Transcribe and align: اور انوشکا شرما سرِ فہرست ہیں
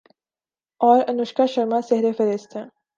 اور 0.81 1.01
انوشکا 1.07 1.45
شرما 1.45 1.81
سرِ 1.81 2.11
فہرست 2.17 2.55
ہیں 2.55 2.65